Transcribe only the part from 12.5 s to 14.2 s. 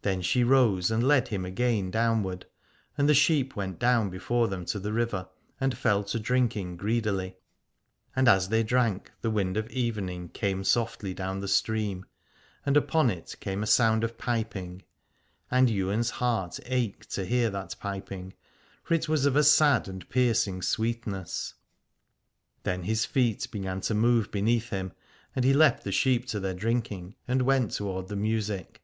and upon it came a sound of